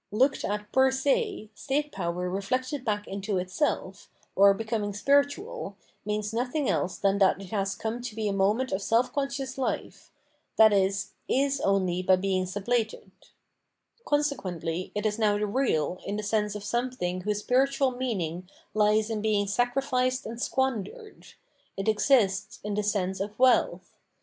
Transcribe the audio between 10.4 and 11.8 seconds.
i.e. is